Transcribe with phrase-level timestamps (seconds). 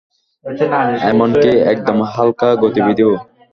[1.09, 3.11] এমনকি একদম হালকা গতিবিধিও।